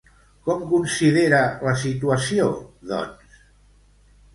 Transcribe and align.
Com 0.47 0.63
considera 0.71 1.43
la 1.69 1.75
situació, 1.85 2.51
doncs? 2.95 3.41